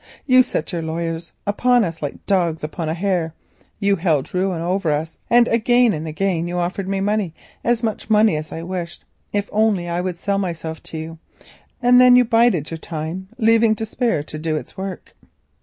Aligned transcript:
You 0.25 0.41
set 0.41 0.71
your 0.73 0.81
lawyers 0.81 1.31
upon 1.45 1.83
us 1.83 2.01
like 2.01 2.25
dogs 2.25 2.63
upon 2.63 2.89
a 2.89 2.93
hare, 2.95 3.35
you 3.79 3.97
held 3.97 4.33
ruin 4.33 4.59
over 4.59 4.89
us 4.89 5.19
and 5.29 5.47
again 5.47 5.93
and 5.93 6.07
again 6.07 6.47
you 6.47 6.57
offered 6.57 6.89
me 6.89 6.99
money, 7.01 7.35
as 7.63 7.83
much 7.83 8.09
money 8.09 8.35
as 8.35 8.51
I 8.51 8.63
wished, 8.63 9.05
if 9.31 9.47
only 9.51 9.87
I 9.87 10.01
would 10.01 10.17
sell 10.17 10.39
myself 10.39 10.81
to 10.89 10.97
you. 10.97 11.19
And 11.83 12.01
then 12.01 12.15
you 12.15 12.25
bided 12.25 12.71
your 12.71 12.79
time, 12.79 13.27
leaving 13.37 13.75
despair 13.75 14.23
to 14.23 14.39
do 14.39 14.55
its 14.55 14.75
work. 14.75 15.13